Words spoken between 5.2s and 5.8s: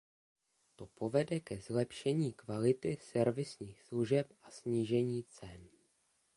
cen.